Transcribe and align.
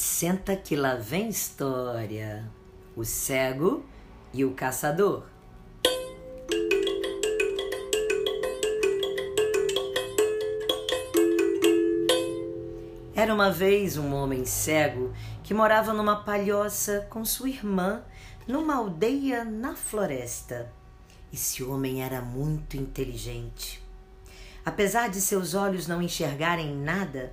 Senta 0.00 0.54
que 0.54 0.76
lá 0.76 0.94
vem 0.94 1.28
história. 1.28 2.48
O 2.94 3.04
cego 3.04 3.84
e 4.32 4.44
o 4.44 4.52
caçador. 4.52 5.24
Era 13.12 13.34
uma 13.34 13.50
vez 13.50 13.96
um 13.96 14.14
homem 14.14 14.44
cego 14.44 15.12
que 15.42 15.52
morava 15.52 15.92
numa 15.92 16.22
palhoça 16.22 17.04
com 17.10 17.24
sua 17.24 17.48
irmã 17.48 18.04
numa 18.46 18.76
aldeia 18.76 19.44
na 19.44 19.74
floresta. 19.74 20.70
Esse 21.32 21.64
homem 21.64 22.04
era 22.04 22.22
muito 22.22 22.76
inteligente. 22.76 23.82
Apesar 24.64 25.08
de 25.08 25.20
seus 25.20 25.54
olhos 25.54 25.88
não 25.88 26.00
enxergarem 26.00 26.72
nada, 26.72 27.32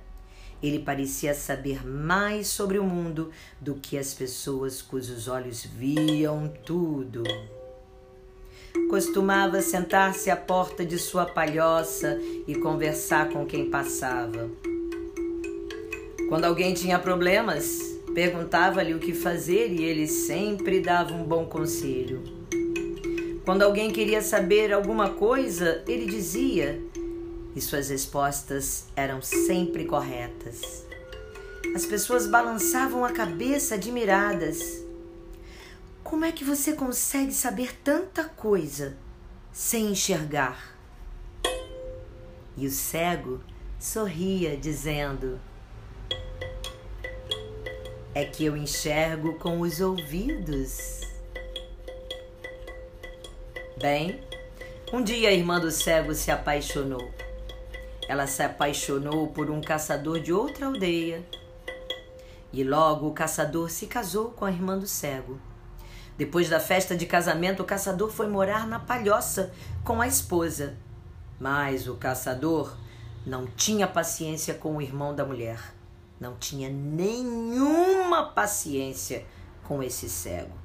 ele 0.62 0.78
parecia 0.78 1.34
saber 1.34 1.86
mais 1.86 2.48
sobre 2.48 2.78
o 2.78 2.84
mundo 2.84 3.30
do 3.60 3.74
que 3.74 3.98
as 3.98 4.14
pessoas 4.14 4.80
cujos 4.80 5.28
olhos 5.28 5.64
viam 5.64 6.52
tudo. 6.64 7.22
Costumava 8.88 9.60
sentar-se 9.60 10.30
à 10.30 10.36
porta 10.36 10.84
de 10.84 10.98
sua 10.98 11.26
palhoça 11.26 12.18
e 12.46 12.54
conversar 12.54 13.30
com 13.30 13.44
quem 13.44 13.70
passava. 13.70 14.50
Quando 16.28 16.44
alguém 16.44 16.74
tinha 16.74 16.98
problemas, 16.98 17.78
perguntava-lhe 18.14 18.94
o 18.94 18.98
que 18.98 19.14
fazer 19.14 19.72
e 19.72 19.84
ele 19.84 20.06
sempre 20.06 20.80
dava 20.80 21.14
um 21.14 21.24
bom 21.24 21.46
conselho. 21.46 22.22
Quando 23.44 23.62
alguém 23.62 23.90
queria 23.90 24.20
saber 24.22 24.72
alguma 24.72 25.10
coisa, 25.10 25.84
ele 25.86 26.06
dizia 26.06 26.80
e 27.56 27.60
suas 27.62 27.88
respostas 27.88 28.84
eram 28.94 29.22
sempre 29.22 29.86
corretas. 29.86 30.84
As 31.74 31.86
pessoas 31.86 32.26
balançavam 32.26 33.02
a 33.02 33.10
cabeça 33.10 33.76
admiradas. 33.76 34.84
Como 36.04 36.26
é 36.26 36.30
que 36.30 36.44
você 36.44 36.74
consegue 36.74 37.32
saber 37.32 37.74
tanta 37.82 38.24
coisa 38.24 38.94
sem 39.50 39.86
enxergar? 39.86 40.76
E 42.58 42.66
o 42.66 42.70
cego 42.70 43.40
sorria, 43.80 44.54
dizendo: 44.54 45.40
É 48.14 48.24
que 48.26 48.44
eu 48.44 48.54
enxergo 48.54 49.38
com 49.38 49.60
os 49.60 49.80
ouvidos. 49.80 51.00
Bem, 53.80 54.20
um 54.92 55.02
dia 55.02 55.30
a 55.30 55.32
irmã 55.32 55.58
do 55.58 55.70
cego 55.70 56.14
se 56.14 56.30
apaixonou. 56.30 57.25
Ela 58.08 58.26
se 58.26 58.42
apaixonou 58.42 59.28
por 59.28 59.50
um 59.50 59.60
caçador 59.60 60.20
de 60.20 60.32
outra 60.32 60.66
aldeia. 60.66 61.24
E 62.52 62.62
logo 62.62 63.08
o 63.08 63.12
caçador 63.12 63.70
se 63.70 63.86
casou 63.86 64.30
com 64.30 64.44
a 64.44 64.50
irmã 64.50 64.78
do 64.78 64.86
cego. 64.86 65.40
Depois 66.16 66.48
da 66.48 66.58
festa 66.58 66.96
de 66.96 67.04
casamento, 67.04 67.62
o 67.62 67.66
caçador 67.66 68.10
foi 68.10 68.26
morar 68.26 68.66
na 68.66 68.78
palhoça 68.78 69.52
com 69.84 70.00
a 70.00 70.06
esposa. 70.06 70.76
Mas 71.38 71.86
o 71.86 71.96
caçador 71.96 72.74
não 73.26 73.46
tinha 73.46 73.86
paciência 73.86 74.54
com 74.54 74.76
o 74.76 74.82
irmão 74.82 75.14
da 75.14 75.24
mulher. 75.24 75.74
Não 76.18 76.36
tinha 76.36 76.70
nenhuma 76.70 78.22
paciência 78.30 79.26
com 79.64 79.82
esse 79.82 80.08
cego. 80.08 80.56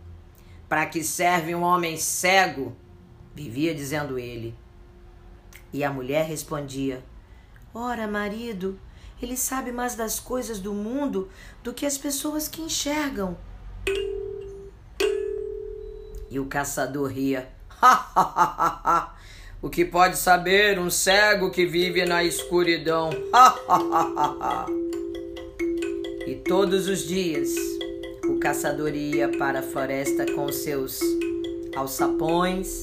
Para 0.70 0.86
que 0.86 1.04
serve 1.04 1.54
um 1.54 1.64
homem 1.64 1.98
cego? 1.98 2.74
Vivia 3.36 3.76
dizendo 3.76 4.18
ele. 4.18 4.56
E 5.74 5.84
a 5.84 5.92
mulher 5.92 6.26
respondia: 6.26 7.04
Ora, 7.74 8.06
marido, 8.06 8.78
ele 9.22 9.38
sabe 9.38 9.72
mais 9.72 9.96
das 9.96 10.20
coisas 10.20 10.60
do 10.60 10.74
mundo 10.74 11.30
do 11.64 11.74
que 11.74 11.86
as 11.86 11.98
pessoas 11.98 12.50
que 12.50 12.62
enxergam. 12.62 13.38
E 16.30 16.38
o 16.38 16.48
caçador 16.48 17.10
ria. 17.10 17.48
o 19.62 19.70
que 19.70 19.86
pode 19.86 20.18
saber 20.18 20.78
um 20.80 20.90
cego 20.90 21.50
que 21.50 21.66
vive 21.66 22.04
na 22.04 22.26
escuridão? 22.26 23.10
e 26.28 26.36
todos 26.36 26.90
os 26.90 27.08
dias 27.08 27.52
o 28.26 28.38
caçador 28.38 28.94
ia 28.94 29.30
para 29.38 29.60
a 29.60 29.64
floresta 29.64 30.26
com 30.34 30.52
seus 30.52 31.00
alçapões, 31.74 32.82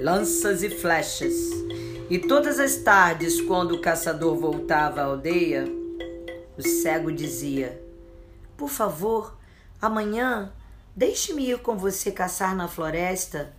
lanças 0.00 0.64
e 0.64 0.70
flechas 0.70 1.61
e 2.10 2.18
todas 2.18 2.58
as 2.58 2.76
tardes, 2.76 3.40
quando 3.40 3.74
o 3.74 3.80
caçador 3.80 4.36
voltava 4.36 5.00
à 5.00 5.04
aldeia, 5.04 5.64
o 6.56 6.62
cego 6.62 7.10
dizia: 7.10 7.80
Por 8.56 8.68
favor, 8.68 9.36
amanhã 9.80 10.52
deixe-me 10.94 11.50
ir 11.50 11.58
com 11.58 11.76
você 11.76 12.10
caçar 12.10 12.54
na 12.54 12.68
floresta. 12.68 13.54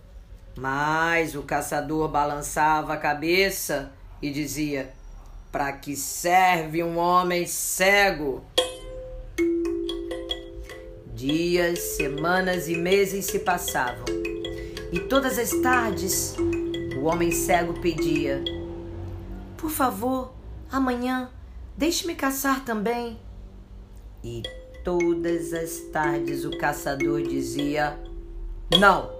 Mas 0.56 1.34
o 1.34 1.42
caçador 1.42 2.08
balançava 2.08 2.94
a 2.94 2.98
cabeça 2.98 3.92
e 4.22 4.30
dizia: 4.30 4.92
Para 5.50 5.72
que 5.72 5.96
serve 5.96 6.82
um 6.82 6.96
homem 6.96 7.46
cego? 7.46 8.44
Dias, 11.12 11.78
semanas 11.78 12.68
e 12.68 12.76
meses 12.76 13.24
se 13.24 13.38
passavam, 13.38 14.04
e 14.92 15.00
todas 15.00 15.38
as 15.38 15.50
tardes 15.62 16.36
o 17.04 17.06
homem 17.06 17.30
cego 17.30 17.74
pedia: 17.74 18.42
Por 19.58 19.68
favor, 19.68 20.32
amanhã, 20.72 21.28
deixe-me 21.76 22.14
caçar 22.14 22.64
também. 22.64 23.20
E 24.24 24.42
todas 24.82 25.52
as 25.52 25.80
tardes 25.92 26.46
o 26.46 26.56
caçador 26.56 27.20
dizia: 27.20 27.98
Não. 28.80 29.12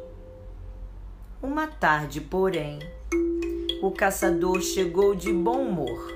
Uma 1.43 1.67
tarde, 1.67 2.23
porém, 2.23 2.79
o 3.83 3.91
caçador 3.91 4.63
chegou 4.63 5.15
de 5.15 5.31
bom 5.31 5.67
humor. 5.67 6.11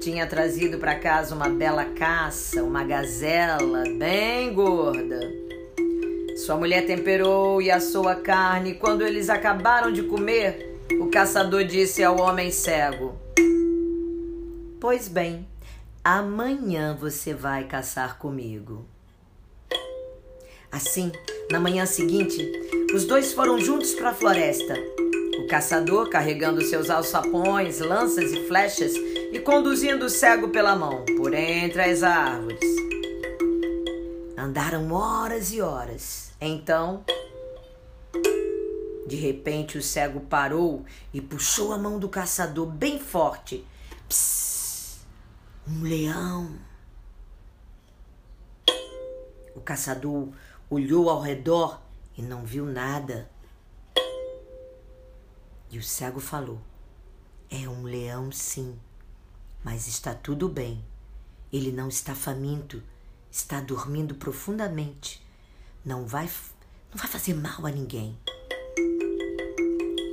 Tinha 0.00 0.26
trazido 0.26 0.78
para 0.78 0.98
casa 0.98 1.36
uma 1.36 1.48
bela 1.48 1.84
caça, 1.84 2.64
uma 2.64 2.82
gazela 2.82 3.84
bem 3.96 4.52
gorda. 4.52 5.43
Sua 6.44 6.56
mulher 6.56 6.84
temperou 6.84 7.62
e 7.62 7.70
assou 7.70 8.06
a 8.06 8.14
carne. 8.14 8.74
Quando 8.74 9.00
eles 9.00 9.30
acabaram 9.30 9.90
de 9.90 10.02
comer, 10.02 10.78
o 11.00 11.06
caçador 11.06 11.64
disse 11.64 12.04
ao 12.04 12.20
homem 12.20 12.50
cego: 12.50 13.18
Pois 14.78 15.08
bem, 15.08 15.48
amanhã 16.04 16.94
você 17.00 17.32
vai 17.32 17.64
caçar 17.64 18.18
comigo. 18.18 18.84
Assim, 20.70 21.10
na 21.50 21.58
manhã 21.58 21.86
seguinte, 21.86 22.46
os 22.94 23.06
dois 23.06 23.32
foram 23.32 23.58
juntos 23.58 23.94
para 23.94 24.10
a 24.10 24.14
floresta. 24.14 24.74
O 25.38 25.46
caçador 25.46 26.10
carregando 26.10 26.60
seus 26.60 26.90
alçapões, 26.90 27.78
lanças 27.78 28.32
e 28.32 28.46
flechas 28.46 28.92
e 29.32 29.38
conduzindo 29.38 30.04
o 30.04 30.10
cego 30.10 30.48
pela 30.48 30.76
mão 30.76 31.06
por 31.16 31.32
entre 31.32 31.80
as 31.80 32.02
árvores. 32.02 32.83
Andaram 34.44 34.92
horas 34.92 35.52
e 35.52 35.62
horas. 35.62 36.34
Então, 36.38 37.02
de 39.06 39.16
repente, 39.16 39.78
o 39.78 39.82
cego 39.82 40.20
parou 40.20 40.84
e 41.14 41.20
puxou 41.22 41.72
a 41.72 41.78
mão 41.78 41.98
do 41.98 42.10
caçador 42.10 42.66
bem 42.66 43.00
forte. 43.00 43.66
Psss, 44.06 45.00
um 45.66 45.82
leão. 45.84 46.58
O 49.56 49.62
caçador 49.62 50.28
olhou 50.68 51.08
ao 51.08 51.22
redor 51.22 51.80
e 52.14 52.20
não 52.20 52.44
viu 52.44 52.66
nada. 52.66 53.30
E 55.70 55.78
o 55.78 55.82
cego 55.82 56.20
falou: 56.20 56.60
É 57.48 57.66
um 57.66 57.84
leão, 57.84 58.30
sim, 58.30 58.78
mas 59.64 59.88
está 59.88 60.14
tudo 60.14 60.50
bem. 60.50 60.84
Ele 61.50 61.72
não 61.72 61.88
está 61.88 62.14
faminto 62.14 62.82
está 63.34 63.60
dormindo 63.60 64.14
profundamente. 64.14 65.20
Não 65.84 66.06
vai, 66.06 66.26
não 66.92 66.96
vai 66.96 67.08
fazer 67.08 67.34
mal 67.34 67.66
a 67.66 67.70
ninguém. 67.70 68.16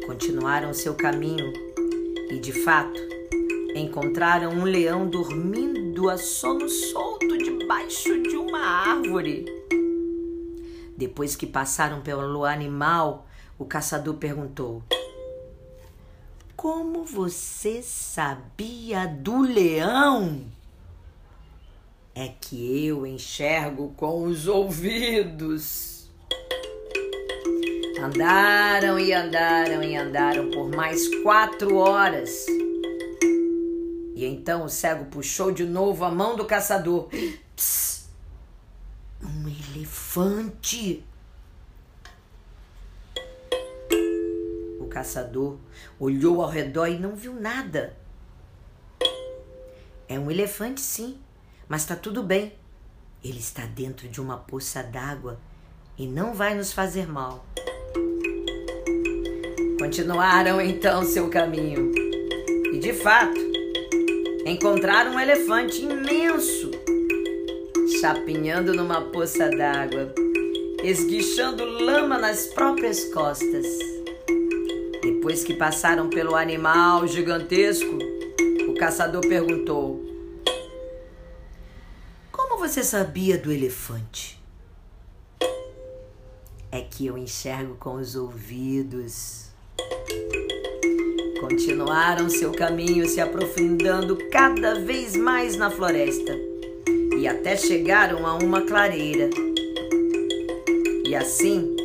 Continuaram 0.08 0.74
seu 0.74 0.96
caminho 0.96 1.54
e, 2.32 2.40
de 2.40 2.52
fato, 2.64 3.00
encontraram 3.76 4.52
um 4.52 4.64
leão 4.64 5.08
dormindo 5.08 6.10
a 6.10 6.18
sono 6.18 6.68
solto 6.68 7.38
debaixo 7.38 8.24
de 8.24 8.36
uma 8.36 8.60
árvore. 8.60 9.46
Depois 10.98 11.36
que 11.36 11.46
passaram 11.46 12.02
pelo 12.02 12.44
animal, 12.44 13.28
o 13.56 13.66
caçador 13.66 14.16
perguntou: 14.16 14.82
Como 16.56 17.06
você 17.06 17.84
sabia 17.84 19.06
do 19.06 19.42
leão? 19.42 20.44
É 22.14 22.28
que 22.28 22.86
eu 22.86 23.08
enxergo 23.08 23.94
com 23.96 24.24
os 24.24 24.46
ouvidos. 24.46 26.10
Andaram 28.02 29.00
e 29.00 29.14
andaram 29.14 29.82
e 29.82 29.96
andaram 29.96 30.52
por 30.52 30.70
mais 30.70 31.08
quatro 31.24 31.78
horas. 31.78 32.46
E 34.16 34.26
então 34.26 34.66
o 34.66 34.70
cego 34.70 35.06
puxou 35.06 35.52
de 35.52 35.66
novo 35.66 36.04
a 36.04 36.12
mão 36.12 36.36
do 36.36 36.46
caçador. 36.46 37.08
Psst, 37.56 38.08
um 39.24 39.48
elefante. 39.48 41.04
O 44.80 44.86
caçador 44.88 45.58
olhou 45.98 46.42
ao 46.42 46.50
redor 46.50 46.88
e 46.88 47.00
não 47.00 47.16
viu 47.16 47.34
nada. 47.34 47.96
É 50.10 50.20
um 50.20 50.30
elefante, 50.30 50.82
sim, 50.82 51.18
mas 51.72 51.84
está 51.84 51.96
tudo 51.96 52.22
bem. 52.22 52.52
Ele 53.24 53.40
está 53.40 53.66
dentro 53.66 54.10
de 54.10 54.20
uma 54.20 54.36
poça 54.36 54.84
d'água 54.84 55.40
e 55.98 56.06
não 56.06 56.34
vai 56.34 56.54
nos 56.54 56.74
fazer 56.74 57.08
mal. 57.08 57.46
Continuaram 59.80 60.60
então 60.60 61.06
seu 61.06 61.30
caminho 61.30 61.94
e, 62.74 62.78
de 62.78 62.92
fato, 62.92 63.40
encontraram 64.46 65.14
um 65.14 65.20
elefante 65.22 65.82
imenso 65.82 66.72
chapinhando 68.02 68.74
numa 68.74 69.04
poça 69.04 69.48
d'água, 69.50 70.14
esguichando 70.84 71.64
lama 71.64 72.18
nas 72.18 72.48
próprias 72.48 73.06
costas. 73.14 73.66
Depois 75.02 75.46
que 75.46 75.54
passaram 75.54 76.10
pelo 76.10 76.36
animal 76.36 77.08
gigantesco, 77.08 77.98
o 78.68 78.74
caçador 78.74 79.22
perguntou: 79.22 80.11
você 82.72 82.86
sabia 82.86 83.38
do 83.38 83.52
elefante? 83.52 84.42
É 86.72 86.80
que 86.80 87.06
eu 87.06 87.18
enxergo 87.18 87.76
com 87.76 87.96
os 87.96 88.16
ouvidos. 88.16 89.48
Continuaram 91.42 92.30
seu 92.30 92.54
caminho, 92.54 93.06
se 93.10 93.20
aprofundando 93.20 94.18
cada 94.32 94.80
vez 94.80 95.18
mais 95.18 95.58
na 95.58 95.70
floresta 95.70 96.32
e 97.20 97.28
até 97.28 97.58
chegaram 97.58 98.26
a 98.26 98.36
uma 98.36 98.62
clareira. 98.62 99.30
E 101.06 101.14
assim 101.14 101.76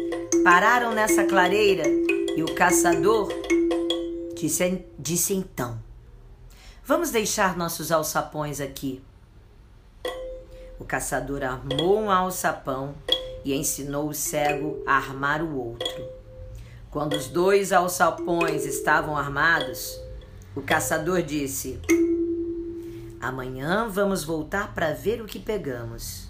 pararam 0.45 0.95
nessa 0.95 1.25
clareira 1.25 1.83
e 2.37 2.45
o 2.45 2.55
caçador 2.55 3.29
disse, 4.37 4.85
disse 4.97 5.35
então: 5.35 5.83
Vamos 6.85 7.11
deixar 7.11 7.57
nossos 7.57 7.91
alçapões 7.91 8.61
aqui. 8.61 9.03
O 10.79 10.85
caçador 10.85 11.43
armou 11.43 11.99
um 11.99 12.11
alçapão 12.11 12.95
e 13.45 13.55
ensinou 13.55 14.09
o 14.09 14.15
cego 14.15 14.83
a 14.87 14.97
armar 14.97 15.43
o 15.43 15.57
outro. 15.57 16.05
Quando 16.91 17.15
os 17.15 17.29
dois 17.29 17.73
alçapões 17.73 18.65
estavam 18.67 19.17
armados, 19.17 20.01
o 20.55 20.61
caçador 20.61 21.23
disse: 21.23 21.81
Amanhã 23.21 23.89
vamos 23.89 24.25
voltar 24.25 24.75
para 24.75 24.93
ver 24.93 25.23
o 25.23 25.27
que 25.27 25.39
pegamos. 25.39 26.29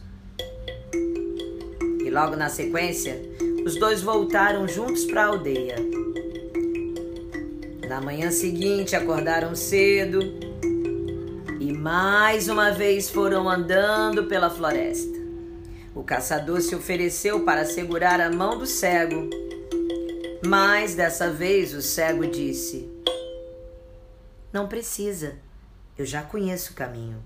E 2.05 2.11
logo 2.11 2.37
na 2.37 2.49
sequência, 2.49 3.21
os 3.65 3.77
dois 3.77 4.01
voltaram 4.01 4.69
juntos 4.69 5.05
para 5.05 5.25
a 5.25 5.27
aldeia. 5.27 5.77
Na 7.89 8.01
manhã 8.01 8.31
seguinte, 8.31 8.95
acordaram 8.95 9.55
cedo 9.55 10.46
mais 11.87 12.49
uma 12.49 12.73
vez 12.73 13.09
foram 13.09 13.49
andando 13.49 14.25
pela 14.25 14.51
floresta. 14.51 15.21
O 15.95 16.03
caçador 16.03 16.61
se 16.61 16.75
ofereceu 16.75 17.45
para 17.45 17.65
segurar 17.65 18.21
a 18.21 18.29
mão 18.29 18.59
do 18.59 18.67
cego, 18.67 19.31
mas 20.45 20.97
dessa 20.97 21.31
vez 21.31 21.73
o 21.73 21.81
cego 21.81 22.27
disse: 22.27 22.91
Não 24.53 24.67
precisa. 24.67 25.37
Eu 25.97 26.05
já 26.05 26.23
conheço 26.23 26.73
o 26.73 26.75
caminho. 26.75 27.23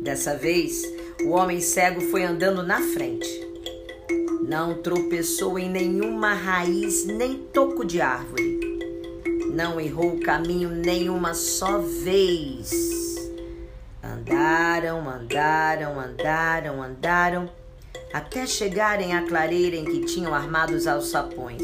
Dessa 0.00 0.36
vez, 0.36 0.80
o 1.24 1.30
homem 1.30 1.60
cego 1.60 2.02
foi 2.02 2.22
andando 2.22 2.62
na 2.62 2.80
frente. 2.80 3.28
Não 4.46 4.80
tropeçou 4.80 5.58
em 5.58 5.68
nenhuma 5.68 6.34
raiz 6.34 7.04
nem 7.04 7.36
toco 7.36 7.84
de 7.84 8.00
árvore. 8.00 8.53
Não 9.54 9.80
errou 9.80 10.16
o 10.16 10.20
caminho 10.20 10.68
nenhuma 10.68 11.32
só 11.32 11.78
vez. 11.78 12.72
Andaram, 14.02 15.08
andaram, 15.08 16.00
andaram, 16.00 16.82
andaram, 16.82 17.48
até 18.12 18.48
chegarem 18.48 19.14
à 19.14 19.22
clareira 19.22 19.76
em 19.76 19.84
que 19.84 20.06
tinham 20.06 20.34
armado 20.34 20.74
os 20.74 20.88
alçapões. 20.88 21.62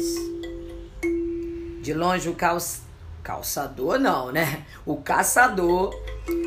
De 1.81 1.93
longe 1.93 2.29
o 2.29 2.33
caos 2.33 2.79
Calçador 3.21 3.99
não, 3.99 4.31
né? 4.31 4.65
O 4.85 4.95
caçador 4.97 5.93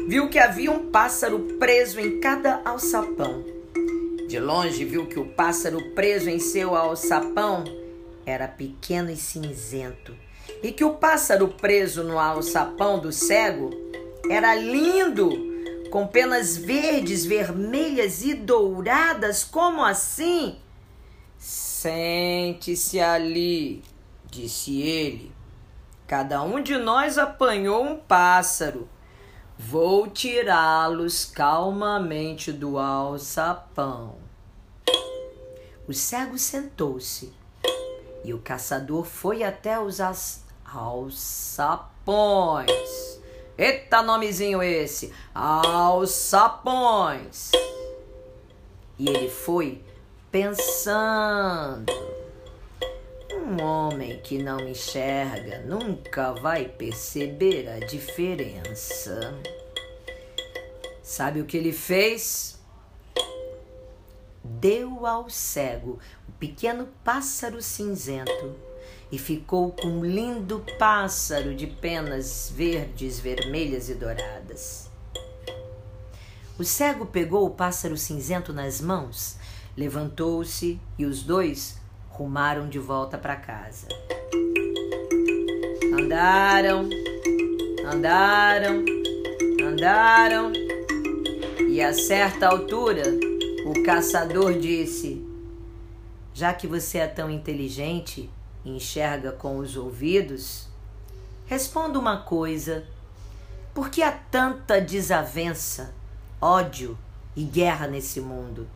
viu 0.09 0.31
que 0.31 0.39
havia 0.39 0.73
um 0.73 0.91
pássaro 0.91 1.41
preso 1.59 2.01
em 2.01 2.21
cada 2.21 2.63
alçapão. 2.65 3.45
De 4.27 4.41
longe 4.41 4.83
viu 4.83 5.07
que 5.07 5.21
o 5.21 5.27
pássaro 5.27 5.93
preso 5.95 6.31
em 6.31 6.39
seu 6.39 6.75
alçapão 6.75 7.65
era 8.27 8.49
pequeno 8.49 9.11
e 9.11 9.17
cinzento, 9.17 10.17
e 10.65 10.73
que 10.73 10.83
o 10.83 10.95
pássaro 10.95 11.49
preso 11.49 12.03
no 12.03 12.19
alçapão 12.19 12.99
do 12.99 13.13
cego 13.13 13.69
era 14.31 14.55
lindo, 14.55 15.31
com 15.91 16.07
penas 16.07 16.57
verdes, 16.57 17.27
vermelhas 17.27 18.23
e 18.23 18.33
douradas. 18.33 19.45
Como 19.45 19.85
assim? 19.85 20.59
Sente-se 21.37 22.99
ali, 22.99 23.85
disse 24.25 24.81
ele. 24.81 25.31
Cada 26.07 26.43
um 26.43 26.63
de 26.63 26.79
nós 26.79 27.19
apanhou 27.19 27.85
um 27.85 27.99
pássaro. 27.99 28.89
Vou 29.59 30.09
tirá-los 30.09 31.27
calmamente 31.27 32.51
do 32.51 32.79
alçapão. 32.79 34.17
O 35.87 35.93
cego 35.93 36.39
sentou-se 36.39 37.35
e 38.25 38.33
o 38.33 38.39
caçador 38.39 39.05
foi 39.05 39.43
até 39.43 39.79
os 39.79 40.01
alçapões. 40.65 42.71
Eita 43.57 44.03
nomezinho 44.03 44.61
esse! 44.63 45.13
Alçapões! 45.35 47.51
E 48.99 49.09
ele 49.09 49.29
foi 49.29 49.83
pensando. 50.31 51.93
Um 53.33 53.63
homem 53.63 54.19
que 54.21 54.43
não 54.43 54.59
enxerga 54.61 55.61
nunca 55.61 56.33
vai 56.33 56.67
perceber 56.67 57.69
a 57.69 57.79
diferença. 57.87 59.35
Sabe 61.03 61.41
o 61.41 61.45
que 61.45 61.57
ele 61.57 61.73
fez? 61.73 62.61
Deu 64.43 65.07
ao 65.07 65.29
cego 65.29 65.99
o 66.27 66.31
um 66.31 66.33
pequeno 66.39 66.89
pássaro 67.05 67.63
cinzento 67.63 68.74
e 69.15 69.19
ficou 69.19 69.71
com 69.71 69.87
um 69.87 70.05
lindo 70.05 70.65
pássaro 70.77 71.55
de 71.55 71.69
penas 71.69 72.53
verdes, 72.53 73.21
vermelhas 73.21 73.89
e 73.89 73.95
douradas. 73.95 74.91
O 76.59 76.65
cego 76.65 77.07
pegou 77.07 77.47
o 77.47 77.51
pássaro 77.51 77.97
cinzento 77.97 78.53
nas 78.53 78.81
mãos, 78.81 79.37
levantou-se 79.77 80.81
e 80.99 81.07
os 81.07 81.23
dois 81.23 81.79
rumaram 82.09 82.69
de 82.69 82.81
volta 82.81 83.17
para 83.17 83.37
casa. 83.37 83.87
Andaram, 85.97 86.89
andaram, 87.87 88.85
andaram, 89.63 90.53
e 91.69 91.81
a 91.81 91.95
certa 91.95 92.49
altura 92.49 93.05
o 93.65 93.81
caçador 93.85 94.59
disse: 94.59 95.25
Já 96.33 96.53
que 96.53 96.67
você 96.67 96.99
é 96.99 97.07
tão 97.07 97.31
inteligente 97.31 98.29
enxerga 98.65 99.33
com 99.33 99.59
os 99.59 99.77
ouvidos, 99.77 100.67
responda 101.47 101.99
uma 101.99 102.19
coisa: 102.19 102.85
por 103.75 103.91
que 103.91 104.03
há 104.03 104.13
tanta 104.13 104.81
desavença, 104.81 105.93
ódio 106.41 106.97
e 107.35 107.43
guerra 107.43 107.89
nesse 107.89 108.21
mundo? 108.21 108.69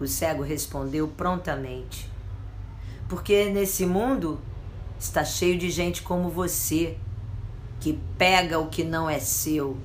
O 0.00 0.06
cego 0.06 0.42
respondeu 0.42 1.08
prontamente: 1.08 2.08
Porque 3.08 3.50
nesse 3.50 3.84
mundo 3.84 4.40
está 4.98 5.24
cheio 5.24 5.58
de 5.58 5.68
gente 5.70 6.02
como 6.02 6.28
você, 6.28 6.96
que 7.80 7.98
pega 8.16 8.58
o 8.58 8.68
que 8.68 8.84
não 8.84 9.10
é 9.10 9.18
seu. 9.18 9.76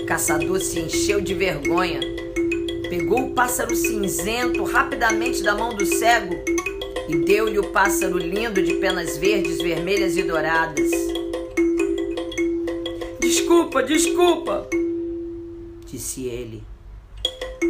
O 0.00 0.06
caçador 0.06 0.60
se 0.60 0.80
encheu 0.80 1.20
de 1.20 1.34
vergonha, 1.34 2.00
pegou 2.88 3.26
o 3.26 3.34
pássaro 3.34 3.74
cinzento 3.76 4.64
rapidamente 4.64 5.42
da 5.42 5.54
mão 5.54 5.74
do 5.74 5.84
cego 5.84 6.34
e 7.08 7.24
deu-lhe 7.24 7.58
o 7.58 7.70
pássaro 7.70 8.18
lindo 8.18 8.62
de 8.62 8.74
penas 8.74 9.16
verdes, 9.18 9.58
vermelhas 9.58 10.16
e 10.16 10.22
douradas. 10.22 10.90
Desculpa, 13.20 13.82
desculpa, 13.82 14.66
disse 15.86 16.26
ele. 16.26 16.62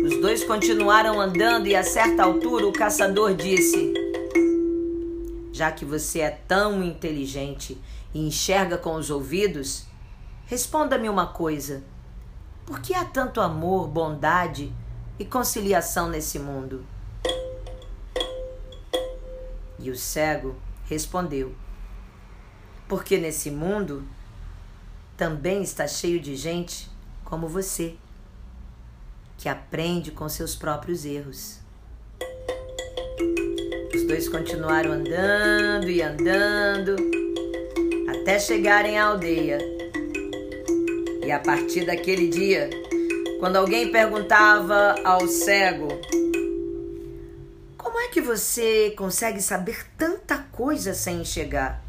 Os 0.05 0.21
dois 0.21 0.45
continuaram 0.45 1.21
andando 1.21 1.67
e 1.67 1.75
a 1.75 1.83
certa 1.83 2.23
altura 2.23 2.67
o 2.67 2.73
caçador 2.73 3.35
disse: 3.35 3.93
Já 5.53 5.73
que 5.73 5.85
você 5.85 6.21
é 6.21 6.31
tão 6.31 6.83
inteligente 6.83 7.77
e 8.15 8.27
enxerga 8.27 8.79
com 8.79 8.95
os 8.95 9.11
ouvidos, 9.11 9.85
responda-me 10.47 11.09
uma 11.09 11.27
coisa: 11.27 11.83
por 12.65 12.81
que 12.81 12.95
há 12.95 13.05
tanto 13.05 13.41
amor, 13.41 13.89
bondade 13.89 14.73
e 15.19 15.25
conciliação 15.25 16.09
nesse 16.09 16.39
mundo? 16.39 16.85
E 19.79 19.91
o 19.91 19.97
cego 19.97 20.57
respondeu: 20.87 21.55
Porque 22.89 23.17
nesse 23.19 23.51
mundo 23.51 24.07
também 25.17 25.63
está 25.63 25.87
cheio 25.87 26.21
de 26.21 26.37
gente 26.37 26.89
como 27.25 27.49
você, 27.49 27.95
que 29.37 29.49
aprende 29.49 30.11
com 30.11 30.29
seus 30.29 30.55
próprios 30.55 31.05
erros. 31.05 31.59
Os 33.95 34.07
dois 34.07 34.29
continuaram 34.29 34.93
andando 34.93 35.89
e 35.91 36.03
andando 36.03 36.97
até 38.09 38.39
chegarem 38.39 38.99
à 38.99 39.07
aldeia. 39.07 39.59
E 41.25 41.31
a 41.31 41.39
partir 41.39 41.85
daquele 41.85 42.29
dia, 42.29 42.71
quando 43.39 43.57
alguém 43.57 43.91
perguntava 43.91 44.97
ao 45.05 45.27
cego: 45.29 45.89
Como 47.77 47.99
é 48.01 48.09
que 48.09 48.21
você 48.21 48.91
consegue 48.97 49.41
saber 49.41 49.87
tanta 49.97 50.39
coisa 50.39 50.93
sem 50.93 51.21
enxergar? 51.21 51.83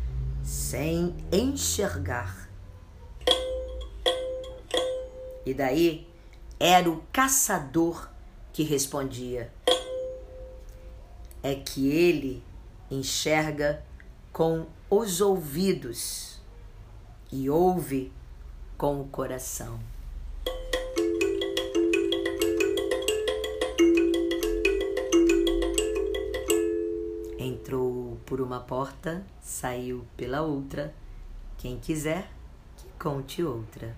Sem 0.44 1.16
enxergar. 1.32 2.50
E 5.46 5.54
daí 5.54 6.08
era 6.60 6.90
o 6.90 7.04
caçador 7.12 8.10
que 8.54 8.64
respondia: 8.64 9.52
É 11.42 11.56
que 11.56 11.90
ele 11.90 12.44
enxerga 12.92 13.84
com 14.32 14.68
os 14.90 15.20
ouvidos 15.20 16.40
e 17.32 17.50
ouve 17.50 18.12
com 18.78 19.02
o 19.02 19.08
coração. 19.08 19.80
Por 28.30 28.40
uma 28.40 28.60
porta, 28.60 29.26
saiu 29.42 30.06
pela 30.16 30.42
outra. 30.44 30.94
Quem 31.58 31.80
quiser, 31.80 32.30
que 32.78 32.86
conte 33.00 33.44
outra. 33.44 33.96